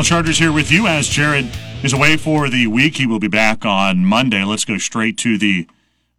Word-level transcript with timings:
Kyle 0.00 0.04
Charters 0.06 0.38
here 0.38 0.50
with 0.50 0.70
you 0.72 0.86
as 0.86 1.08
Jared 1.08 1.46
is 1.82 1.92
away 1.92 2.16
for 2.16 2.48
the 2.48 2.66
week. 2.68 2.96
He 2.96 3.04
will 3.04 3.18
be 3.18 3.28
back 3.28 3.66
on 3.66 4.06
Monday. 4.06 4.42
Let's 4.44 4.64
go 4.64 4.78
straight 4.78 5.18
to 5.18 5.36
the 5.36 5.68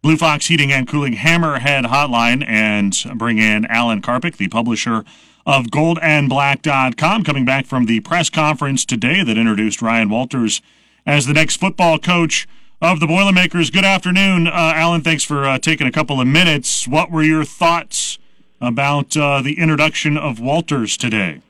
Blue 0.02 0.16
Fox 0.16 0.46
Heating 0.46 0.70
and 0.70 0.86
Cooling 0.86 1.14
Hammerhead 1.14 1.86
Hotline 1.86 2.46
and 2.46 2.96
bring 3.18 3.38
in 3.38 3.64
Alan 3.66 4.00
Karpick, 4.00 4.36
the 4.36 4.46
publisher 4.46 5.04
of 5.44 5.66
goldandblack.com, 5.66 7.24
coming 7.24 7.44
back 7.44 7.66
from 7.66 7.86
the 7.86 7.98
press 7.98 8.30
conference 8.30 8.84
today 8.84 9.24
that 9.24 9.36
introduced 9.36 9.82
Ryan 9.82 10.08
Walters 10.08 10.62
as 11.04 11.26
the 11.26 11.34
next 11.34 11.56
football 11.56 11.98
coach 11.98 12.46
of 12.80 13.00
the 13.00 13.08
Boilermakers. 13.08 13.70
Good 13.70 13.84
afternoon, 13.84 14.46
uh, 14.46 14.52
Alan. 14.76 15.00
Thanks 15.00 15.24
for 15.24 15.44
uh, 15.44 15.58
taking 15.58 15.88
a 15.88 15.92
couple 15.92 16.20
of 16.20 16.28
minutes. 16.28 16.86
What 16.86 17.10
were 17.10 17.24
your 17.24 17.44
thoughts 17.44 18.20
about 18.60 19.16
uh, 19.16 19.42
the 19.42 19.58
introduction 19.58 20.16
of 20.16 20.38
Walters 20.38 20.96
today? 20.96 21.40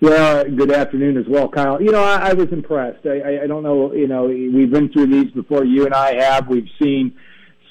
Well, 0.00 0.44
good 0.44 0.72
afternoon 0.72 1.16
as 1.16 1.24
well, 1.26 1.48
Kyle. 1.48 1.80
You 1.80 1.90
know, 1.90 2.02
I, 2.02 2.30
I 2.30 2.32
was 2.34 2.52
impressed. 2.52 3.06
I, 3.06 3.18
I, 3.20 3.42
I 3.44 3.46
don't 3.46 3.62
know, 3.62 3.94
you 3.94 4.06
know, 4.06 4.24
we've 4.24 4.70
been 4.70 4.92
through 4.92 5.06
these 5.06 5.30
before. 5.32 5.64
You 5.64 5.86
and 5.86 5.94
I 5.94 6.22
have. 6.22 6.48
We've 6.48 6.68
seen 6.80 7.16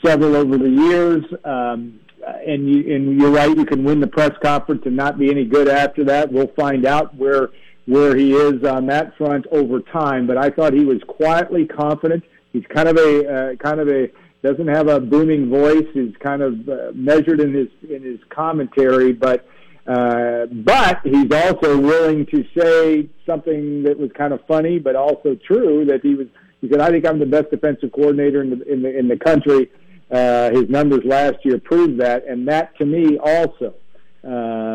several 0.03 0.35
over 0.35 0.57
the 0.57 0.69
years. 0.69 1.23
Um, 1.43 1.99
and 2.25 2.67
you 2.67 2.95
and 2.95 3.19
you're 3.19 3.29
right. 3.29 3.55
You 3.55 3.65
can 3.65 3.83
win 3.83 3.99
the 3.99 4.07
press 4.07 4.31
conference 4.41 4.81
and 4.85 4.95
not 4.95 5.19
be 5.19 5.29
any 5.29 5.45
good 5.45 5.67
after 5.67 6.03
that. 6.05 6.31
We'll 6.31 6.51
find 6.55 6.85
out 6.85 7.13
where 7.15 7.49
where 7.85 8.15
he 8.15 8.33
is 8.33 8.63
on 8.63 8.87
that 8.87 9.15
front 9.15 9.45
over 9.51 9.79
time. 9.79 10.25
But 10.25 10.37
I 10.37 10.49
thought 10.49 10.73
he 10.73 10.85
was 10.85 11.01
quietly 11.07 11.67
confident. 11.67 12.23
He's 12.51 12.65
kind 12.73 12.87
of 12.87 12.97
a 12.97 13.27
uh, 13.27 13.55
kind 13.57 13.79
of 13.79 13.89
a 13.89 14.09
doesn't 14.41 14.67
have 14.67 14.87
a 14.87 14.99
booming 14.99 15.49
voice. 15.49 15.85
He's 15.93 16.15
kind 16.19 16.41
of 16.41 16.67
uh, 16.67 16.91
measured 16.93 17.39
in 17.39 17.53
his 17.53 17.67
in 17.89 18.01
his 18.03 18.19
commentary, 18.29 19.13
but 19.13 19.47
uh, 19.87 20.47
but 20.47 21.01
he's 21.03 21.31
also 21.31 21.79
willing 21.79 22.25
to 22.27 22.43
say 22.57 23.07
something 23.25 23.83
that 23.83 23.97
was 23.97 24.11
kind 24.17 24.33
of 24.33 24.39
funny, 24.47 24.79
but 24.79 24.95
also 24.95 25.35
true. 25.47 25.85
That 25.85 26.01
he 26.01 26.15
was. 26.15 26.27
He 26.61 26.69
said, 26.69 26.81
"I 26.81 26.89
think 26.89 27.05
I'm 27.05 27.19
the 27.19 27.25
best 27.25 27.51
defensive 27.51 27.91
coordinator 27.91 28.41
in 28.41 28.49
the 28.49 28.71
in 28.71 28.81
the 28.81 28.97
in 28.97 29.07
the 29.07 29.17
country." 29.17 29.71
Uh, 30.09 30.51
his 30.51 30.69
numbers 30.69 31.01
last 31.03 31.37
year 31.43 31.59
proved 31.59 31.99
that, 31.99 32.27
and 32.27 32.47
that 32.47 32.75
to 32.77 32.85
me 32.85 33.17
also 33.17 33.73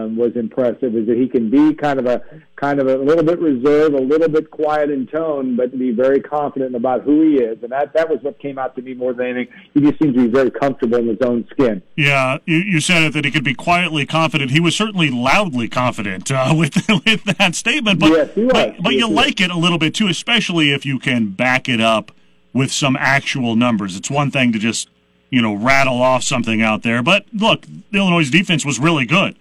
um, 0.00 0.16
was 0.16 0.36
impressive. 0.36 0.96
Is 0.96 1.06
that 1.06 1.16
he 1.16 1.28
can 1.28 1.50
be 1.50 1.74
kind 1.74 1.98
of 1.98 2.06
a 2.06 2.22
kind 2.56 2.80
of 2.80 2.88
a 2.88 2.96
little 2.96 3.24
bit 3.24 3.38
reserved, 3.38 3.94
a 3.94 4.00
little 4.00 4.28
bit 4.28 4.50
quiet 4.50 4.90
in 4.90 5.06
tone, 5.06 5.56
but 5.56 5.72
to 5.72 5.78
be 5.78 5.92
very 5.92 6.20
confident 6.20 6.74
about 6.74 7.02
who 7.02 7.22
he 7.22 7.36
is, 7.36 7.62
and 7.62 7.72
that 7.72 7.92
that 7.94 8.08
was 8.08 8.20
what 8.22 8.38
came 8.38 8.58
out 8.58 8.74
to 8.76 8.82
me 8.82 8.94
more 8.94 9.12
than 9.12 9.26
anything. 9.26 9.54
He 9.74 9.80
just 9.80 9.98
seems 10.00 10.14
to 10.14 10.24
be 10.24 10.28
very 10.28 10.50
comfortable 10.50 10.98
in 10.98 11.08
his 11.08 11.20
own 11.22 11.46
skin. 11.50 11.82
Yeah, 11.96 12.38
you, 12.44 12.58
you 12.58 12.80
said 12.80 13.02
it 13.02 13.12
that 13.14 13.24
he 13.24 13.30
could 13.30 13.44
be 13.44 13.54
quietly 13.54 14.06
confident. 14.06 14.50
He 14.50 14.60
was 14.60 14.76
certainly 14.76 15.10
loudly 15.10 15.68
confident 15.68 16.30
uh, 16.30 16.54
with 16.56 16.74
with 17.06 17.24
that 17.24 17.54
statement, 17.54 18.00
but 18.00 18.10
yes, 18.10 18.34
he 18.34 18.44
was. 18.44 18.52
but, 18.52 18.82
but 18.82 18.92
yes, 18.92 19.00
you 19.00 19.08
like 19.08 19.40
it 19.40 19.50
a 19.50 19.58
little 19.58 19.78
bit 19.78 19.94
too, 19.94 20.08
especially 20.08 20.70
if 20.72 20.84
you 20.84 20.98
can 20.98 21.30
back 21.30 21.68
it 21.68 21.80
up 21.80 22.12
with 22.52 22.72
some 22.72 22.96
actual 22.98 23.54
numbers. 23.56 23.96
It's 23.96 24.10
one 24.10 24.30
thing 24.30 24.52
to 24.52 24.58
just 24.58 24.88
you 25.30 25.40
know, 25.40 25.54
rattle 25.54 26.02
off 26.02 26.24
something 26.24 26.60
out 26.60 26.82
there. 26.82 27.02
But 27.02 27.24
look, 27.32 27.64
Illinois' 27.92 28.28
defense 28.30 28.66
was 28.66 28.80
really 28.80 29.06
good 29.06 29.36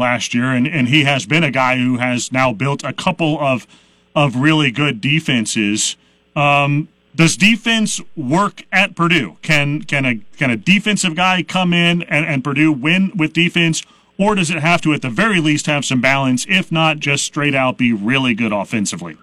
last 0.00 0.34
year, 0.34 0.46
and, 0.52 0.66
and 0.66 0.88
he 0.88 1.04
has 1.04 1.26
been 1.26 1.44
a 1.44 1.50
guy 1.52 1.78
who 1.78 1.98
has 1.98 2.32
now 2.32 2.52
built 2.52 2.82
a 2.82 2.92
couple 2.92 3.38
of 3.38 3.66
of 4.14 4.34
really 4.34 4.72
good 4.72 5.00
defenses. 5.00 5.96
Um, 6.34 6.88
does 7.14 7.36
defense 7.36 8.00
work 8.16 8.64
at 8.72 8.96
Purdue? 8.96 9.36
Can 9.42 9.82
can 9.82 10.04
a 10.04 10.20
can 10.36 10.50
a 10.50 10.56
defensive 10.56 11.14
guy 11.14 11.42
come 11.42 11.72
in 11.72 12.02
and, 12.02 12.26
and 12.26 12.42
Purdue 12.42 12.72
win 12.72 13.12
with 13.16 13.32
defense, 13.32 13.82
or 14.18 14.34
does 14.34 14.50
it 14.50 14.58
have 14.58 14.80
to 14.82 14.92
at 14.92 15.02
the 15.02 15.10
very 15.10 15.40
least 15.40 15.66
have 15.66 15.84
some 15.84 16.00
balance, 16.00 16.46
if 16.48 16.72
not 16.72 16.98
just 16.98 17.24
straight 17.24 17.54
out 17.54 17.78
be 17.78 17.92
really 17.92 18.34
good 18.34 18.52
offensively? 18.52 19.16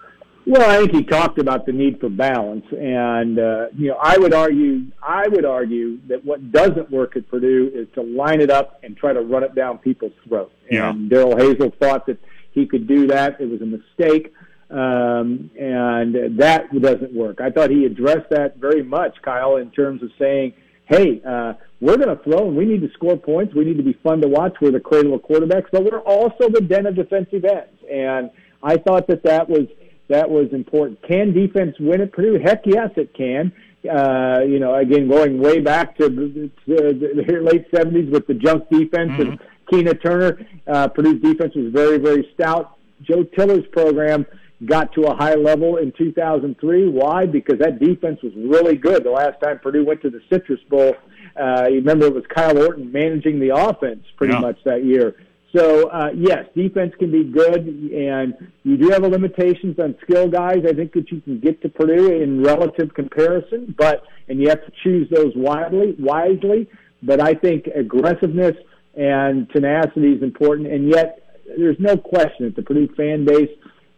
Well, 0.48 0.70
I 0.70 0.78
think 0.78 0.92
he 0.92 1.02
talked 1.04 1.38
about 1.38 1.66
the 1.66 1.72
need 1.72 2.00
for 2.00 2.08
balance, 2.08 2.64
and 2.72 3.38
uh, 3.38 3.66
you 3.76 3.88
know, 3.88 3.98
I 4.02 4.16
would 4.16 4.32
argue, 4.32 4.86
I 5.02 5.28
would 5.28 5.44
argue 5.44 5.98
that 6.08 6.24
what 6.24 6.50
doesn't 6.50 6.90
work 6.90 7.18
at 7.18 7.28
Purdue 7.28 7.70
is 7.74 7.86
to 7.96 8.00
line 8.00 8.40
it 8.40 8.48
up 8.48 8.80
and 8.82 8.96
try 8.96 9.12
to 9.12 9.20
run 9.20 9.42
it 9.42 9.54
down 9.54 9.76
people's 9.76 10.14
throats. 10.26 10.54
Yeah. 10.70 10.88
And 10.88 11.10
Darrell 11.10 11.34
Hazell 11.34 11.78
thought 11.78 12.06
that 12.06 12.18
he 12.52 12.64
could 12.64 12.88
do 12.88 13.08
that. 13.08 13.38
It 13.38 13.44
was 13.44 13.60
a 13.60 13.66
mistake, 13.66 14.32
um, 14.70 15.50
and 15.60 16.38
that 16.38 16.72
doesn't 16.80 17.12
work. 17.12 17.42
I 17.42 17.50
thought 17.50 17.68
he 17.68 17.84
addressed 17.84 18.30
that 18.30 18.56
very 18.56 18.82
much, 18.82 19.20
Kyle, 19.20 19.56
in 19.56 19.70
terms 19.70 20.02
of 20.02 20.08
saying, 20.18 20.54
"Hey, 20.86 21.20
uh, 21.28 21.52
we're 21.82 21.98
going 21.98 22.16
to 22.16 22.24
throw, 22.24 22.48
and 22.48 22.56
we 22.56 22.64
need 22.64 22.80
to 22.80 22.90
score 22.94 23.18
points. 23.18 23.54
We 23.54 23.66
need 23.66 23.76
to 23.76 23.82
be 23.82 23.98
fun 24.02 24.22
to 24.22 24.28
watch. 24.28 24.54
We're 24.62 24.70
the 24.70 24.80
cradle 24.80 25.12
of 25.12 25.20
quarterbacks, 25.20 25.66
but 25.70 25.84
we're 25.84 26.00
also 26.00 26.48
the 26.48 26.62
den 26.62 26.86
of 26.86 26.94
defensive 26.94 27.44
ends." 27.44 27.82
And 27.92 28.30
I 28.62 28.78
thought 28.78 29.08
that 29.08 29.22
that 29.24 29.46
was 29.50 29.66
that 30.08 30.28
was 30.28 30.48
important. 30.52 31.00
Can 31.06 31.32
defense 31.32 31.76
win 31.78 32.00
at 32.00 32.12
Purdue? 32.12 32.38
Heck 32.42 32.62
yes, 32.64 32.90
it 32.96 33.14
can. 33.14 33.52
Uh, 33.88 34.40
you 34.40 34.58
know, 34.58 34.74
again, 34.74 35.08
going 35.08 35.38
way 35.38 35.60
back 35.60 35.96
to, 35.98 36.08
to 36.08 36.50
the 36.66 37.40
late 37.42 37.70
70s 37.70 38.10
with 38.10 38.26
the 38.26 38.34
junk 38.34 38.68
defense 38.70 39.12
mm-hmm. 39.12 39.30
and 39.30 39.40
Keena 39.70 39.94
Turner, 39.94 40.38
uh, 40.66 40.88
Purdue's 40.88 41.22
defense 41.22 41.54
was 41.54 41.72
very, 41.72 41.98
very 41.98 42.28
stout. 42.34 42.76
Joe 43.02 43.22
Tiller's 43.22 43.66
program 43.70 44.26
got 44.66 44.92
to 44.94 45.02
a 45.02 45.14
high 45.14 45.34
level 45.34 45.76
in 45.76 45.92
2003. 45.96 46.88
Why? 46.88 47.26
Because 47.26 47.58
that 47.60 47.78
defense 47.78 48.20
was 48.22 48.32
really 48.36 48.76
good. 48.76 49.04
The 49.04 49.10
last 49.10 49.40
time 49.40 49.60
Purdue 49.60 49.84
went 49.84 50.02
to 50.02 50.10
the 50.10 50.20
Citrus 50.30 50.60
Bowl, 50.68 50.96
uh, 51.40 51.66
you 51.68 51.76
remember 51.76 52.06
it 52.06 52.14
was 52.14 52.24
Kyle 52.34 52.58
Orton 52.58 52.90
managing 52.90 53.38
the 53.38 53.54
offense 53.54 54.02
pretty 54.16 54.34
yeah. 54.34 54.40
much 54.40 54.58
that 54.64 54.84
year. 54.84 55.14
So 55.56 55.88
uh, 55.88 56.10
yes, 56.14 56.44
defense 56.54 56.92
can 56.98 57.10
be 57.10 57.24
good, 57.24 57.66
and 57.66 58.34
you 58.64 58.76
do 58.76 58.90
have 58.90 59.02
limitations 59.02 59.78
on 59.78 59.96
skill 60.02 60.28
guys. 60.28 60.58
I 60.68 60.74
think 60.74 60.92
that 60.92 61.10
you 61.10 61.22
can 61.22 61.40
get 61.40 61.62
to 61.62 61.70
Purdue 61.70 62.20
in 62.20 62.42
relative 62.42 62.92
comparison, 62.92 63.74
but 63.78 64.02
and 64.28 64.40
you 64.40 64.48
have 64.50 64.64
to 64.66 64.72
choose 64.82 65.08
those 65.10 65.32
wisely. 65.34 65.96
Wisely, 65.98 66.68
but 67.02 67.22
I 67.22 67.32
think 67.32 67.66
aggressiveness 67.74 68.56
and 68.94 69.48
tenacity 69.50 70.12
is 70.12 70.22
important. 70.22 70.68
And 70.68 70.90
yet, 70.90 71.22
there's 71.56 71.78
no 71.78 71.96
question 71.96 72.44
that 72.46 72.56
the 72.56 72.62
Purdue 72.62 72.88
fan 72.94 73.24
base, 73.24 73.50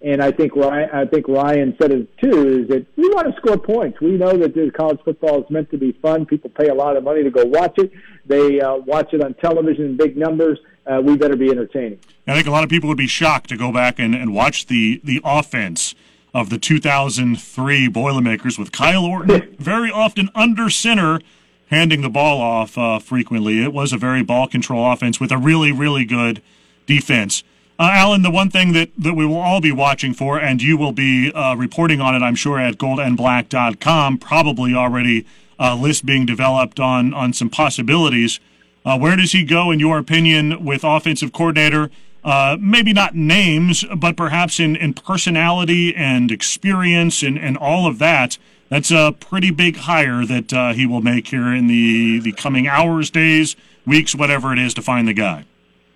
and 0.02 0.22
I 0.22 0.30
think 0.30 0.54
Ryan, 0.54 0.88
I 0.92 1.04
think 1.04 1.26
Ryan 1.26 1.74
said 1.82 1.90
it 1.90 2.16
too, 2.18 2.60
is 2.62 2.68
that 2.68 2.86
we 2.96 3.08
want 3.08 3.26
to 3.26 3.34
score 3.40 3.58
points. 3.58 4.00
We 4.00 4.12
know 4.12 4.36
that 4.36 4.72
college 4.76 5.00
football 5.04 5.40
is 5.40 5.50
meant 5.50 5.68
to 5.72 5.78
be 5.78 5.98
fun. 6.00 6.26
People 6.26 6.50
pay 6.50 6.68
a 6.68 6.74
lot 6.74 6.96
of 6.96 7.02
money 7.02 7.24
to 7.24 7.30
go 7.30 7.44
watch 7.44 7.76
it. 7.78 7.90
They 8.24 8.60
uh, 8.60 8.76
watch 8.76 9.12
it 9.12 9.20
on 9.20 9.34
television 9.34 9.86
in 9.86 9.96
big 9.96 10.16
numbers 10.16 10.60
uh, 10.90 11.00
we 11.00 11.16
better 11.16 11.36
be 11.36 11.50
entertaining. 11.50 11.98
I 12.26 12.34
think 12.34 12.46
a 12.46 12.50
lot 12.50 12.64
of 12.64 12.70
people 12.70 12.88
would 12.88 12.98
be 12.98 13.06
shocked 13.06 13.48
to 13.50 13.56
go 13.56 13.72
back 13.72 13.98
and, 13.98 14.14
and 14.14 14.34
watch 14.34 14.66
the, 14.66 15.00
the 15.04 15.20
offense 15.24 15.94
of 16.34 16.50
the 16.50 16.58
2003 16.58 17.88
Boilermakers 17.88 18.58
with 18.58 18.72
Kyle 18.72 19.04
Orton 19.04 19.54
very 19.58 19.90
often 19.90 20.30
under 20.34 20.70
center, 20.70 21.20
handing 21.70 22.02
the 22.02 22.08
ball 22.08 22.40
off 22.40 22.76
uh, 22.76 22.98
frequently. 22.98 23.62
It 23.62 23.72
was 23.72 23.92
a 23.92 23.98
very 23.98 24.22
ball 24.22 24.48
control 24.48 24.90
offense 24.90 25.20
with 25.20 25.32
a 25.32 25.38
really, 25.38 25.72
really 25.72 26.04
good 26.04 26.42
defense. 26.86 27.42
Uh, 27.78 27.90
Alan, 27.92 28.22
the 28.22 28.30
one 28.30 28.50
thing 28.50 28.72
that, 28.74 28.90
that 28.98 29.14
we 29.14 29.24
will 29.24 29.38
all 29.38 29.60
be 29.60 29.72
watching 29.72 30.12
for, 30.12 30.38
and 30.38 30.60
you 30.60 30.76
will 30.76 30.92
be 30.92 31.32
uh, 31.32 31.54
reporting 31.56 32.00
on 32.00 32.14
it, 32.14 32.22
I'm 32.22 32.34
sure, 32.34 32.58
at 32.58 32.76
goldandblack.com, 32.76 34.18
probably 34.18 34.74
already 34.74 35.26
a 35.58 35.74
list 35.74 36.04
being 36.04 36.26
developed 36.26 36.78
on, 36.78 37.14
on 37.14 37.32
some 37.32 37.48
possibilities 37.48 38.38
uh, 38.90 38.98
where 38.98 39.14
does 39.14 39.30
he 39.30 39.44
go, 39.44 39.70
in 39.70 39.78
your 39.78 39.98
opinion, 39.98 40.64
with 40.64 40.82
offensive 40.82 41.32
coordinator? 41.32 41.90
Uh, 42.24 42.56
maybe 42.60 42.92
not 42.92 43.14
names, 43.14 43.84
but 43.96 44.16
perhaps 44.16 44.58
in, 44.58 44.74
in 44.74 44.92
personality 44.94 45.94
and 45.94 46.32
experience 46.32 47.22
and, 47.22 47.38
and 47.38 47.56
all 47.56 47.86
of 47.86 47.98
that. 48.00 48.36
That's 48.68 48.90
a 48.90 49.14
pretty 49.18 49.52
big 49.52 49.76
hire 49.76 50.26
that 50.26 50.52
uh, 50.52 50.72
he 50.72 50.86
will 50.86 51.02
make 51.02 51.28
here 51.28 51.54
in 51.54 51.68
the, 51.68 52.18
the 52.18 52.32
coming 52.32 52.66
hours, 52.66 53.10
days, 53.10 53.54
weeks, 53.86 54.14
whatever 54.14 54.52
it 54.52 54.58
is, 54.58 54.74
to 54.74 54.82
find 54.82 55.06
the 55.06 55.14
guy. 55.14 55.44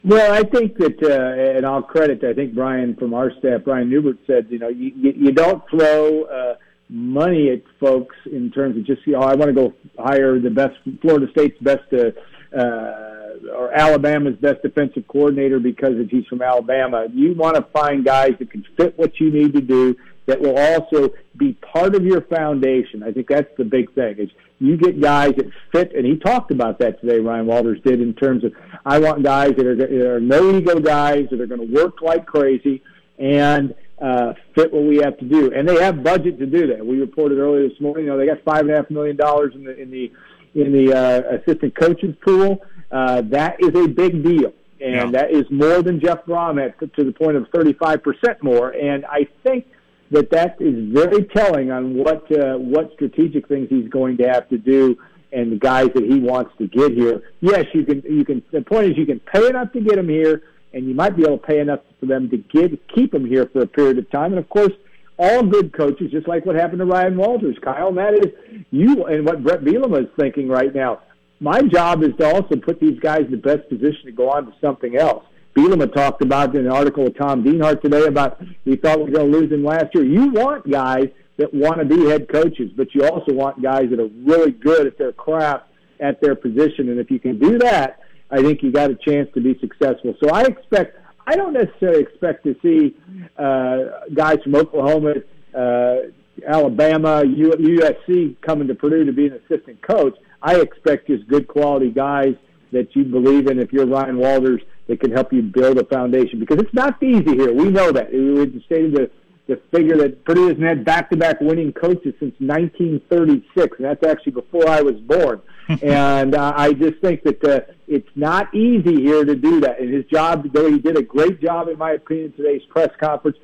Well, 0.04 0.32
I 0.32 0.42
think 0.44 0.76
that, 0.76 1.02
uh, 1.02 1.56
and 1.56 1.66
I'll 1.66 1.82
credit, 1.82 2.22
I 2.22 2.32
think 2.32 2.54
Brian 2.54 2.94
from 2.94 3.12
our 3.12 3.32
staff, 3.38 3.64
Brian 3.64 3.90
Neubert 3.90 4.18
said, 4.26 4.46
you 4.50 4.60
know, 4.60 4.68
you, 4.68 4.92
you 4.94 5.32
don't 5.32 5.62
throw 5.68 6.24
uh, 6.24 6.56
money 6.88 7.50
at 7.50 7.62
folks 7.80 8.16
in 8.30 8.50
terms 8.50 8.76
of 8.76 8.84
just, 8.84 9.06
you 9.06 9.14
know, 9.14 9.20
I 9.20 9.34
want 9.34 9.48
to 9.48 9.52
go 9.52 9.74
hire 9.98 10.38
the 10.38 10.50
best, 10.50 10.74
Florida 11.00 11.26
State's 11.30 11.58
best 11.60 11.92
uh, 11.92 12.10
uh, 12.56 13.14
or 13.52 13.72
Alabama's 13.72 14.36
best 14.36 14.62
defensive 14.62 15.06
coordinator 15.08 15.58
because 15.58 15.94
if 15.94 16.10
he's 16.10 16.26
from 16.26 16.42
Alabama. 16.42 17.06
You 17.12 17.34
want 17.34 17.56
to 17.56 17.62
find 17.72 18.04
guys 18.04 18.32
that 18.38 18.50
can 18.50 18.64
fit 18.76 18.96
what 18.98 19.18
you 19.18 19.30
need 19.30 19.54
to 19.54 19.60
do 19.60 19.96
that 20.26 20.40
will 20.40 20.56
also 20.56 21.12
be 21.36 21.52
part 21.54 21.94
of 21.94 22.04
your 22.04 22.22
foundation. 22.22 23.02
I 23.02 23.12
think 23.12 23.28
that's 23.28 23.50
the 23.58 23.64
big 23.64 23.92
thing 23.94 24.18
is 24.18 24.30
you 24.58 24.76
get 24.76 25.00
guys 25.00 25.32
that 25.36 25.50
fit, 25.72 25.94
and 25.94 26.06
he 26.06 26.16
talked 26.16 26.50
about 26.50 26.78
that 26.78 27.00
today. 27.00 27.18
Ryan 27.18 27.46
Walters 27.46 27.80
did 27.84 28.00
in 28.00 28.14
terms 28.14 28.44
of 28.44 28.52
I 28.86 28.98
want 28.98 29.22
guys 29.22 29.52
that 29.56 29.66
are, 29.66 29.76
that 29.76 29.90
are 29.92 30.20
no 30.20 30.56
ego 30.56 30.78
guys 30.78 31.26
that 31.30 31.40
are 31.40 31.46
going 31.46 31.66
to 31.68 31.74
work 31.74 32.00
like 32.00 32.24
crazy 32.24 32.82
and 33.18 33.74
uh, 34.00 34.34
fit 34.54 34.72
what 34.72 34.84
we 34.84 34.96
have 34.96 35.16
to 35.18 35.24
do. 35.24 35.52
And 35.52 35.68
they 35.68 35.82
have 35.82 36.02
budget 36.02 36.38
to 36.38 36.46
do 36.46 36.66
that. 36.68 36.84
We 36.84 36.98
reported 36.98 37.38
earlier 37.38 37.68
this 37.68 37.80
morning. 37.80 38.04
You 38.04 38.10
know, 38.10 38.18
they 38.18 38.26
got 38.26 38.42
five 38.44 38.62
and 38.62 38.70
a 38.70 38.76
half 38.76 38.90
million 38.90 39.16
dollars 39.16 39.54
in 39.54 39.64
the 39.64 39.80
in 39.80 39.90
the 39.90 40.12
in 40.54 40.72
the 40.72 40.92
uh, 40.94 41.36
assistant 41.38 41.74
coaches 41.78 42.14
pool. 42.24 42.62
Uh, 42.90 43.22
that 43.22 43.56
is 43.60 43.74
a 43.74 43.88
big 43.88 44.22
deal. 44.22 44.52
And 44.80 45.12
yeah. 45.12 45.22
that 45.22 45.30
is 45.30 45.44
more 45.50 45.82
than 45.82 46.00
Jeff 46.00 46.26
Brohm 46.26 46.64
at 46.64 46.78
to 46.78 47.04
the 47.04 47.12
point 47.12 47.36
of 47.36 47.44
35% 47.50 48.42
more. 48.42 48.70
And 48.70 49.06
I 49.06 49.26
think 49.42 49.66
that 50.10 50.30
that 50.30 50.56
is 50.60 50.92
very 50.92 51.24
telling 51.24 51.70
on 51.70 51.94
what 51.94 52.30
uh, 52.32 52.56
what 52.58 52.92
strategic 52.94 53.48
things 53.48 53.68
he's 53.70 53.88
going 53.88 54.16
to 54.18 54.24
have 54.24 54.48
to 54.50 54.58
do 54.58 54.98
and 55.32 55.52
the 55.52 55.56
guys 55.56 55.88
that 55.94 56.04
he 56.04 56.20
wants 56.20 56.52
to 56.58 56.68
get 56.68 56.92
here. 56.92 57.22
Yes, 57.40 57.66
you 57.72 57.84
can 57.84 58.02
you 58.08 58.24
can. 58.24 58.42
The 58.52 58.62
point 58.62 58.90
is 58.90 58.96
you 58.96 59.06
can 59.06 59.20
pay 59.20 59.46
enough 59.48 59.72
to 59.72 59.80
get 59.80 59.96
them 59.96 60.08
here, 60.08 60.42
and 60.74 60.86
you 60.86 60.94
might 60.94 61.16
be 61.16 61.22
able 61.22 61.38
to 61.38 61.46
pay 61.46 61.60
enough 61.60 61.80
for 62.00 62.06
them 62.06 62.28
to 62.30 62.36
get 62.36 62.88
keep 62.88 63.12
them 63.12 63.24
here 63.24 63.48
for 63.52 63.62
a 63.62 63.66
period 63.66 63.96
of 63.98 64.10
time. 64.10 64.32
And 64.32 64.38
of 64.38 64.48
course, 64.50 64.72
all 65.16 65.44
good 65.44 65.72
coaches, 65.72 66.10
just 66.10 66.26
like 66.26 66.44
what 66.44 66.56
happened 66.56 66.80
to 66.80 66.84
Ryan 66.84 67.16
Walters, 67.16 67.56
Kyle, 67.62 67.88
and 67.88 67.98
that 67.98 68.14
is 68.14 68.64
you 68.70 69.06
and 69.06 69.24
what 69.24 69.42
Bret 69.42 69.62
Bielema 69.62 70.02
is 70.02 70.10
thinking 70.18 70.48
right 70.48 70.74
now. 70.74 71.00
My 71.40 71.62
job 71.62 72.02
is 72.02 72.10
to 72.18 72.26
also 72.26 72.56
put 72.56 72.80
these 72.80 72.98
guys 72.98 73.20
in 73.20 73.30
the 73.30 73.36
best 73.36 73.68
position 73.68 74.06
to 74.06 74.12
go 74.12 74.30
on 74.30 74.46
to 74.46 74.52
something 74.60 74.96
else. 74.96 75.24
Bielema 75.56 75.92
talked 75.92 76.22
about 76.22 76.54
in 76.56 76.66
an 76.66 76.72
article 76.72 77.04
with 77.04 77.16
Tom 77.16 77.44
Dienhart 77.44 77.80
today 77.80 78.06
about 78.06 78.42
he 78.64 78.74
thought 78.74 78.98
we 78.98 79.04
were 79.04 79.10
going 79.12 79.30
to 79.30 79.38
lose 79.38 79.52
him 79.52 79.62
last 79.62 79.94
year. 79.94 80.04
You 80.04 80.30
want 80.30 80.68
guys 80.68 81.06
that 81.36 81.54
want 81.54 81.78
to 81.78 81.84
be 81.84 82.08
head 82.08 82.28
coaches, 82.28 82.72
but 82.76 82.92
you 82.94 83.04
also 83.04 83.32
want 83.32 83.62
guys 83.62 83.90
that 83.90 84.00
are 84.00 84.10
really 84.24 84.50
good 84.50 84.86
at 84.86 84.98
their 84.98 85.12
craft 85.12 85.66
at 86.00 86.20
their 86.20 86.34
position. 86.34 86.88
And 86.88 86.98
if 86.98 87.10
you 87.10 87.20
can 87.20 87.38
do 87.38 87.58
that, 87.58 88.00
I 88.34 88.42
think 88.42 88.64
you 88.64 88.72
got 88.72 88.90
a 88.90 88.96
chance 88.96 89.28
to 89.34 89.40
be 89.40 89.56
successful. 89.60 90.14
So 90.20 90.30
I 90.30 90.42
expect, 90.42 90.98
I 91.24 91.36
don't 91.36 91.52
necessarily 91.52 92.02
expect 92.02 92.42
to 92.44 92.56
see 92.62 92.96
uh, 93.38 94.06
guys 94.12 94.38
from 94.42 94.56
Oklahoma, 94.56 95.14
uh, 95.56 95.96
Alabama, 96.44 97.22
USC 97.24 98.40
coming 98.40 98.66
to 98.66 98.74
Purdue 98.74 99.04
to 99.04 99.12
be 99.12 99.28
an 99.28 99.34
assistant 99.34 99.80
coach. 99.82 100.16
I 100.42 100.56
expect 100.56 101.06
just 101.06 101.28
good 101.28 101.46
quality 101.46 101.90
guys 101.90 102.34
that 102.72 102.96
you 102.96 103.04
believe 103.04 103.46
in. 103.46 103.60
If 103.60 103.72
you're 103.72 103.86
Ryan 103.86 104.18
Walters, 104.18 104.62
that 104.88 104.98
can 104.98 105.12
help 105.12 105.32
you 105.32 105.42
build 105.42 105.78
a 105.78 105.84
foundation 105.84 106.40
because 106.40 106.58
it's 106.58 106.74
not 106.74 107.00
easy 107.00 107.36
here. 107.36 107.52
We 107.52 107.70
know 107.70 107.92
that. 107.92 108.12
We 108.12 108.62
stated 108.66 108.94
the 108.94 109.10
the 109.46 109.60
figure 109.70 109.96
that 109.98 110.24
Purdue 110.24 110.48
hasn't 110.48 110.62
had 110.62 110.84
back-to-back 110.84 111.40
winning 111.40 111.72
coaches 111.72 112.14
since 112.18 112.34
1936, 112.38 113.76
and 113.78 113.86
that's 113.86 114.04
actually 114.06 114.32
before 114.32 114.68
I 114.68 114.80
was 114.80 114.94
born. 115.00 115.42
and 115.82 116.34
uh, 116.34 116.52
I 116.56 116.72
just 116.72 117.00
think 117.00 117.22
that 117.24 117.44
uh, 117.44 117.60
it's 117.86 118.08
not 118.14 118.54
easy 118.54 119.02
here 119.02 119.24
to 119.24 119.34
do 119.34 119.60
that. 119.60 119.80
And 119.80 119.92
his 119.92 120.04
job, 120.06 120.46
though 120.52 120.70
he 120.70 120.78
did 120.78 120.96
a 120.96 121.02
great 121.02 121.42
job, 121.42 121.68
in 121.68 121.78
my 121.78 121.92
opinion, 121.92 122.32
today's 122.32 122.62
press 122.68 122.90
conference. 122.98 123.36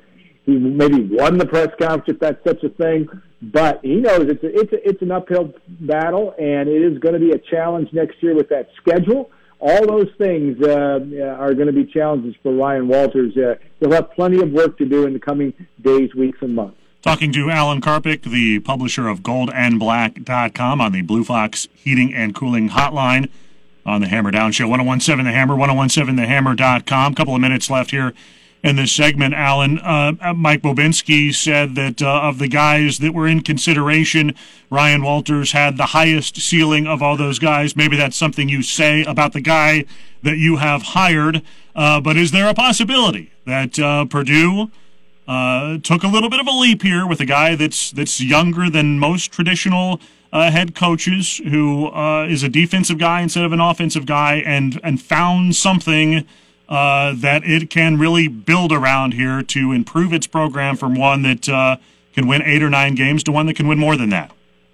He 0.45 0.53
maybe 0.57 1.07
won 1.11 1.37
the 1.37 1.45
press 1.45 1.69
conference, 1.79 2.05
if 2.07 2.19
that's 2.19 2.43
such 2.43 2.63
a 2.63 2.69
thing. 2.69 3.07
But 3.43 3.79
he 3.83 3.95
knows 3.95 4.27
it's 4.27 4.43
a, 4.43 4.59
it's 4.59 4.73
a, 4.73 4.89
it's 4.89 5.01
an 5.01 5.11
uphill 5.11 5.53
battle, 5.67 6.33
and 6.39 6.67
it 6.67 6.81
is 6.81 6.97
going 6.99 7.13
to 7.13 7.19
be 7.19 7.31
a 7.31 7.39
challenge 7.39 7.89
next 7.91 8.21
year 8.21 8.35
with 8.35 8.49
that 8.49 8.69
schedule 8.77 9.29
all 9.61 9.85
those 9.85 10.09
things 10.17 10.61
uh, 10.61 10.99
are 11.39 11.53
going 11.53 11.67
to 11.67 11.73
be 11.73 11.85
challenges 11.85 12.35
for 12.41 12.51
Ryan 12.51 12.87
Walters. 12.87 13.37
Uh, 13.37 13.55
he'll 13.79 13.91
have 13.91 14.11
plenty 14.11 14.41
of 14.41 14.51
work 14.51 14.77
to 14.79 14.85
do 14.85 15.05
in 15.05 15.13
the 15.13 15.19
coming 15.19 15.53
days, 15.81 16.13
weeks, 16.15 16.39
and 16.41 16.55
months. 16.55 16.77
Talking 17.01 17.31
to 17.33 17.49
Alan 17.49 17.81
Karpick, 17.81 18.23
the 18.23 18.59
publisher 18.59 19.07
of 19.07 19.21
goldandblack.com 19.21 20.81
on 20.81 20.91
the 20.91 21.01
Blue 21.01 21.23
Fox 21.23 21.67
Heating 21.73 22.13
and 22.13 22.35
Cooling 22.35 22.69
Hotline 22.69 23.29
on 23.85 24.01
the 24.01 24.07
Hammer 24.07 24.31
Down 24.31 24.51
Show. 24.51 24.67
1017 24.67 25.25
The 25.25 25.31
Hammer, 25.31 25.55
1017thehammer.com. 25.55 27.15
Couple 27.15 27.35
of 27.35 27.41
minutes 27.41 27.69
left 27.69 27.91
here 27.91 28.13
in 28.63 28.75
this 28.75 28.91
segment, 28.91 29.33
Alan. 29.33 29.79
Uh, 29.79 30.13
uh, 30.21 30.33
Mike 30.33 30.61
Bobinski 30.61 31.33
said 31.33 31.75
that 31.75 32.01
uh, 32.01 32.21
of 32.21 32.37
the 32.37 32.47
guys 32.47 32.99
that 32.99 33.13
were 33.13 33.27
in 33.27 33.41
consideration, 33.41 34.35
Ryan 34.69 35.01
Walters 35.03 35.51
had 35.51 35.77
the 35.77 35.87
highest 35.87 36.37
ceiling 36.37 36.85
of 36.85 37.01
all 37.01 37.17
those 37.17 37.39
guys. 37.39 37.75
Maybe 37.75 37.97
that's 37.97 38.15
something 38.15 38.49
you 38.49 38.61
say 38.61 39.03
about 39.03 39.33
the 39.33 39.41
guy 39.41 39.85
that 40.21 40.37
you 40.37 40.57
have 40.57 40.83
hired. 40.83 41.41
Uh, 41.75 41.99
but 42.01 42.17
is 42.17 42.31
there 42.31 42.47
a 42.47 42.53
possibility 42.53 43.31
that 43.45 43.79
uh, 43.79 44.05
Purdue 44.05 44.69
uh, 45.27 45.79
took 45.79 46.03
a 46.03 46.07
little 46.07 46.29
bit 46.29 46.39
of 46.39 46.47
a 46.47 46.51
leap 46.51 46.83
here 46.83 47.07
with 47.07 47.19
a 47.19 47.25
guy 47.25 47.55
that's 47.55 47.91
that's 47.91 48.21
younger 48.21 48.69
than 48.69 48.99
most 48.99 49.31
traditional 49.31 49.99
head 50.33 50.75
coaches, 50.75 51.41
who 51.49 51.91
is 52.25 52.43
a 52.43 52.49
defensive 52.49 52.97
guy 52.97 53.21
instead 53.21 53.43
of 53.43 53.51
an 53.51 53.59
offensive 53.59 54.05
guy, 54.05 54.35
and 54.45 54.79
and 54.83 55.01
found 55.01 55.55
something? 55.55 56.25
Uh, 56.71 57.13
that 57.17 57.43
it 57.43 57.69
can 57.69 57.99
really 57.99 58.29
build 58.29 58.71
around 58.71 59.13
here 59.13 59.43
to 59.43 59.73
improve 59.73 60.13
its 60.13 60.25
program 60.25 60.77
from 60.77 60.95
one 60.95 61.21
that 61.21 61.49
uh, 61.49 61.75
can 62.13 62.27
win 62.27 62.41
eight 62.43 62.63
or 62.63 62.69
nine 62.69 62.95
games 62.95 63.25
to 63.25 63.31
one 63.31 63.45
that 63.45 63.55
can 63.55 63.67
win 63.67 63.77
more 63.77 63.97
than 63.97 64.09
that? 64.09 64.31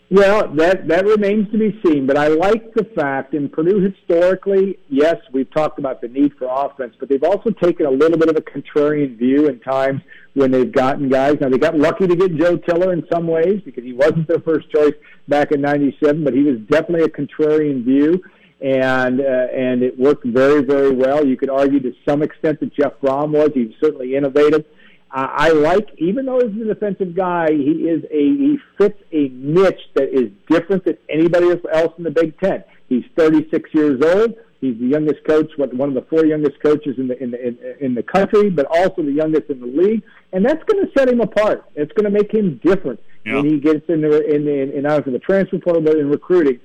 Well, 0.09 0.47
that 0.53 0.87
that 0.87 1.05
remains 1.05 1.51
to 1.51 1.57
be 1.57 1.77
seen. 1.83 2.05
But 2.05 2.15
I 2.15 2.27
like 2.27 2.73
the 2.75 2.85
fact 2.85 3.33
in 3.33 3.49
Purdue 3.49 3.79
historically, 3.79 4.77
yes, 4.89 5.17
we've 5.33 5.51
talked 5.51 5.79
about 5.79 5.99
the 5.99 6.07
need 6.07 6.33
for 6.37 6.47
offense, 6.49 6.95
but 6.99 7.09
they've 7.09 7.23
also 7.23 7.49
taken 7.49 7.87
a 7.87 7.91
little 7.91 8.17
bit 8.17 8.29
of 8.29 8.37
a 8.37 8.41
contrarian 8.41 9.17
view 9.17 9.47
in 9.47 9.59
times 9.59 10.01
when 10.35 10.51
they've 10.51 10.71
gotten 10.71 11.09
guys. 11.09 11.37
Now 11.41 11.49
they 11.49 11.57
got 11.57 11.77
lucky 11.77 12.07
to 12.07 12.15
get 12.15 12.37
Joe 12.37 12.57
Tiller 12.57 12.93
in 12.93 13.05
some 13.11 13.27
ways 13.27 13.61
because 13.65 13.83
he 13.83 13.93
wasn't 13.93 14.27
their 14.27 14.39
first 14.39 14.69
choice 14.69 14.93
back 15.27 15.51
in 15.51 15.61
'97, 15.61 16.23
but 16.23 16.33
he 16.33 16.43
was 16.43 16.59
definitely 16.69 17.03
a 17.03 17.09
contrarian 17.09 17.83
view 17.83 18.23
and 18.61 19.21
uh, 19.21 19.47
and 19.53 19.83
it 19.83 19.97
worked 19.99 20.25
very 20.25 20.63
very 20.63 20.91
well. 20.91 21.25
You 21.25 21.37
could 21.37 21.49
argue 21.49 21.79
to 21.81 21.93
some 22.07 22.23
extent 22.23 22.59
that 22.59 22.73
Jeff 22.73 22.93
Brohm 23.01 23.29
was. 23.29 23.51
He 23.53 23.65
was 23.65 23.75
certainly 23.79 24.15
innovative. 24.15 24.65
Uh, 25.09 25.27
I 25.31 25.49
like, 25.51 25.89
even 25.97 26.25
though 26.25 26.39
he's 26.39 26.61
an 26.61 26.67
defensive 26.67 27.15
guy, 27.15 27.51
he 27.51 27.87
is 27.87 28.03
a 28.11 28.17
he 28.17 28.57
fits 28.77 29.01
a 29.11 29.29
niche 29.29 29.79
that 29.95 30.09
is 30.09 30.31
different 30.49 30.85
than 30.85 30.97
anybody 31.09 31.49
else 31.71 31.93
in 31.97 32.03
the 32.03 32.11
Big 32.11 32.39
Ten. 32.39 32.63
He's 32.89 33.03
36 33.15 33.69
years 33.73 34.01
old. 34.03 34.35
He's 34.59 34.77
the 34.79 34.87
youngest 34.87 35.23
coach, 35.25 35.51
what 35.57 35.71
one 35.73 35.89
of 35.89 35.95
the 35.95 36.01
four 36.09 36.25
youngest 36.25 36.59
coaches 36.61 36.97
in 36.97 37.07
the 37.07 37.21
in 37.21 37.31
the 37.31 37.47
in, 37.47 37.57
in 37.79 37.95
the 37.95 38.03
country, 38.03 38.49
but 38.49 38.65
also 38.65 39.03
the 39.03 39.11
youngest 39.11 39.49
in 39.49 39.59
the 39.59 39.67
league, 39.67 40.01
and 40.33 40.43
that's 40.43 40.63
going 40.63 40.83
to 40.83 40.91
set 40.97 41.07
him 41.07 41.21
apart. 41.21 41.63
It's 41.75 41.91
going 41.93 42.05
to 42.05 42.09
make 42.09 42.33
him 42.33 42.59
different 42.63 42.99
yeah. 43.23 43.35
when 43.35 43.45
he 43.45 43.59
gets 43.59 43.87
in 43.87 44.01
the 44.01 44.25
in 44.25 44.45
the 44.45 44.63
in, 44.63 44.69
in, 44.71 44.85
in 44.85 45.13
the 45.13 45.19
transfer 45.19 45.59
portal, 45.59 45.83
but 45.83 45.97
in 45.97 46.09
recruiting 46.09 46.59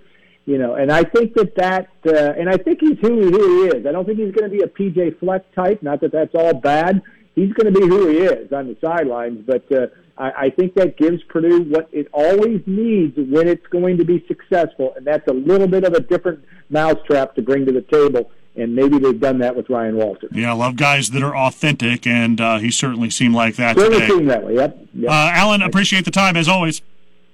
you 0.45 0.59
know, 0.59 0.75
and 0.75 0.91
I 0.91 1.05
think 1.05 1.35
that 1.35 1.55
that, 1.57 1.89
uh, 2.07 2.33
and 2.33 2.49
I 2.49 2.57
think 2.57 2.81
he's 2.81 2.99
who 3.01 3.21
he, 3.21 3.27
who 3.31 3.63
he 3.63 3.77
is. 3.77 3.87
I 3.87 3.93
don't 3.93 4.05
think 4.05 4.19
he's 4.19 4.33
going 4.33 4.51
to 4.51 4.57
be 4.57 4.63
a 4.63 4.67
PJ 4.67 5.19
Fleck 5.21 5.53
type. 5.55 5.83
Not 5.83 6.01
that 6.01 6.13
that's 6.13 6.35
all 6.35 6.55
bad. 6.55 7.01
He's 7.35 7.53
going 7.53 7.73
to 7.73 7.81
be 7.81 7.87
who 7.87 8.09
he 8.09 8.19
is 8.19 8.53
on 8.53 8.67
the 8.67 8.77
sidelines, 8.81 9.45
but 9.47 9.71
uh, 9.73 9.87
I, 10.19 10.31
I 10.31 10.51
think 10.51 10.75
that 10.75 10.97
gives 10.97 11.23
Purdue 11.25 11.63
what 11.63 11.89
it 11.93 12.09
always 12.13 12.61
needs 12.67 13.17
when 13.17 13.49
it's 13.49 13.67
going 13.69 13.99
to 13.99 14.05
be 14.05 14.25
successful, 14.27 14.93
and 14.97 15.07
that's 15.07 15.27
a 15.29 15.33
little 15.33 15.69
bit 15.69 15.85
of 15.85 15.95
a 15.95 16.01
different 16.01 16.45
mousetrap 16.71 17.35
to 17.37 17.43
bring 17.43 17.65
to 17.67 17.73
the 17.73 17.83
table. 17.83 18.31
And 18.55 18.77
maybe 18.77 18.99
they've 18.99 19.19
done 19.19 19.39
that 19.39 19.57
with 19.57 19.71
Ryan 19.71 19.97
Walter. 19.97 20.29
Yeah, 20.31 20.51
I 20.51 20.55
love 20.55 20.77
guys 20.77 21.09
that 21.11 21.23
are 21.23 21.35
authentic, 21.35 22.07
and 22.07 22.39
uh, 22.39 22.59
he 22.59 22.71
certainly 22.71 23.09
seemed 23.09 23.35
like 23.35 23.57
that 23.57 23.77
certainly 23.77 24.01
today. 24.01 24.13
Seemed 24.13 24.29
that 24.29 24.45
way. 24.45 24.57
Yep. 24.57 24.79
yep. 24.93 25.11
Uh, 25.11 25.31
Alan, 25.33 25.63
appreciate 25.63 26.05
the 26.05 26.11
time 26.11 26.37
as 26.37 26.49
always. 26.49 26.83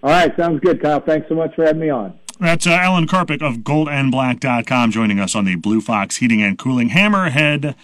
All 0.01 0.11
right, 0.11 0.33
sounds 0.37 0.61
good, 0.61 0.81
Kyle. 0.81 1.01
Thanks 1.01 1.29
so 1.29 1.35
much 1.35 1.57
for 1.57 1.65
having 1.65 1.81
me 1.81 1.91
on. 1.91 2.18
That's 2.41 2.69
uh, 2.69 2.71
Alan 2.71 3.09
Karpick 3.09 3.43
of 3.43 3.59
goldandblack.com 3.59 4.93
joining 4.93 5.19
us 5.19 5.35
on 5.35 5.45
the 5.45 5.57
Blue 5.57 5.81
Fox 5.81 6.19
Heating 6.19 6.41
and 6.41 6.57
Cooling 6.57 6.91
Hammerhead 6.91 7.75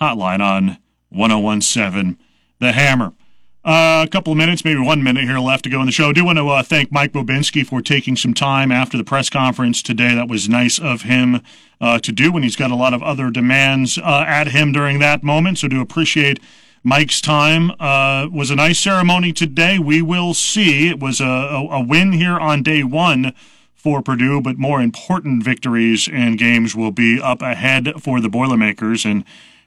hotline 0.00 0.40
on 0.40 0.78
1017 1.08 2.16
The 2.60 2.70
Hammer. 2.70 3.12
Uh, 3.64 4.04
a 4.06 4.08
couple 4.08 4.30
of 4.32 4.36
minutes, 4.36 4.64
maybe 4.64 4.78
one 4.78 5.02
minute 5.02 5.24
here 5.24 5.40
left 5.40 5.64
to 5.64 5.70
go 5.70 5.80
in 5.80 5.86
the 5.86 5.92
show. 5.92 6.10
I 6.10 6.12
do 6.12 6.24
want 6.24 6.38
to 6.38 6.48
uh, 6.48 6.62
thank 6.62 6.92
Mike 6.92 7.12
Bobinski 7.12 7.66
for 7.66 7.82
taking 7.82 8.14
some 8.14 8.34
time 8.34 8.70
after 8.70 8.96
the 8.96 9.02
press 9.02 9.28
conference 9.28 9.82
today. 9.82 10.14
That 10.14 10.28
was 10.28 10.48
nice 10.48 10.78
of 10.78 11.02
him 11.02 11.40
uh, 11.80 11.98
to 11.98 12.12
do 12.12 12.30
when 12.30 12.44
he's 12.44 12.56
got 12.56 12.70
a 12.70 12.76
lot 12.76 12.94
of 12.94 13.02
other 13.02 13.30
demands 13.30 13.98
uh, 13.98 14.24
at 14.28 14.48
him 14.48 14.70
during 14.70 15.00
that 15.00 15.24
moment. 15.24 15.58
So 15.58 15.66
do 15.66 15.80
appreciate 15.80 16.38
Mike's 16.84 17.20
time. 17.20 17.72
Uh, 17.80 18.28
was 18.30 18.52
a 18.52 18.56
nice 18.56 18.78
ceremony 18.78 19.32
today. 19.32 19.80
We 19.80 20.02
will 20.02 20.34
see. 20.34 20.88
It 20.88 21.00
was 21.00 21.20
a, 21.20 21.24
a, 21.24 21.68
a 21.68 21.82
win 21.82 22.12
here 22.12 22.38
on 22.38 22.62
day 22.62 22.84
one 22.84 23.34
for 23.84 24.00
Purdue, 24.00 24.40
but 24.40 24.56
more 24.56 24.80
important 24.80 25.44
victories 25.44 26.08
and 26.10 26.38
games 26.38 26.74
will 26.74 26.90
be 26.90 27.20
up 27.20 27.42
ahead 27.42 27.92
for 28.00 28.18
the 28.18 28.30
Boilermakers, 28.30 29.04
and 29.04 29.24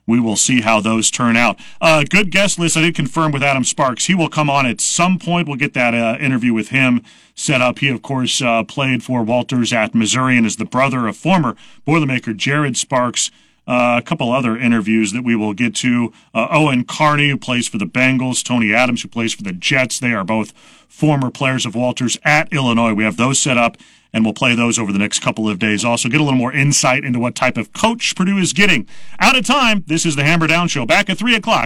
we 0.07 0.19
will 0.19 0.35
see 0.35 0.61
how 0.61 0.81
those 0.81 1.11
turn 1.11 1.37
out. 1.37 1.59
Uh, 1.79 2.03
good 2.09 2.31
guest 2.31 2.57
list. 2.57 2.75
I 2.75 2.81
did 2.81 2.95
confirm 2.95 3.31
with 3.31 3.43
Adam 3.43 3.63
Sparks. 3.63 4.05
He 4.05 4.15
will 4.15 4.27
come 4.27 4.49
on 4.49 4.65
at 4.65 4.81
some 4.81 5.19
point. 5.19 5.47
We'll 5.47 5.57
get 5.57 5.75
that 5.75 5.93
uh, 5.93 6.17
interview 6.19 6.51
with 6.51 6.69
him 6.69 7.03
set 7.35 7.61
up. 7.61 7.77
He, 7.77 7.89
of 7.89 8.01
course, 8.01 8.41
uh, 8.41 8.63
played 8.63 9.03
for 9.03 9.21
Walters 9.21 9.71
at 9.71 9.93
Missouri 9.93 10.35
and 10.35 10.47
is 10.47 10.55
the 10.55 10.65
brother 10.65 11.07
of 11.07 11.15
former 11.15 11.55
Boilermaker 11.85 12.35
Jared 12.35 12.75
Sparks. 12.75 13.29
Uh, 13.67 13.97
a 13.97 14.01
couple 14.01 14.31
other 14.31 14.57
interviews 14.57 15.11
that 15.11 15.23
we 15.23 15.35
will 15.35 15.53
get 15.53 15.75
to. 15.75 16.13
Uh, 16.33 16.47
Owen 16.49 16.85
Carney, 16.85 17.29
who 17.29 17.37
plays 17.37 17.67
for 17.67 17.77
the 17.77 17.85
Bengals, 17.85 18.43
Tony 18.43 18.73
Adams, 18.73 19.01
who 19.01 19.09
plays 19.09 19.33
for 19.33 19.43
the 19.43 19.51
Jets. 19.51 19.99
They 19.99 20.13
are 20.13 20.23
both 20.23 20.53
former 20.87 21.29
players 21.29 21.65
of 21.65 21.75
Walters 21.75 22.17
at 22.23 22.51
Illinois. 22.53 22.93
We 22.93 23.03
have 23.03 23.17
those 23.17 23.39
set 23.39 23.57
up 23.57 23.77
and 24.13 24.23
we'll 24.23 24.33
play 24.33 24.55
those 24.55 24.79
over 24.79 24.91
the 24.91 24.99
next 24.99 25.19
couple 25.19 25.49
of 25.49 25.59
days. 25.59 25.83
Also, 25.83 26.09
get 26.09 26.21
a 26.21 26.23
little 26.23 26.39
more 26.39 26.53
insight 26.53 27.03
into 27.03 27.19
what 27.19 27.35
type 27.35 27.57
of 27.57 27.73
coach 27.73 28.15
Purdue 28.15 28.37
is 28.37 28.53
getting. 28.53 28.87
Out 29.19 29.37
of 29.37 29.45
time, 29.45 29.83
this 29.87 30.05
is 30.05 30.15
the 30.15 30.23
Hammer 30.23 30.47
Down 30.47 30.67
Show. 30.67 30.85
Back 30.85 31.09
at 31.09 31.17
3 31.17 31.35
o'clock. 31.35 31.65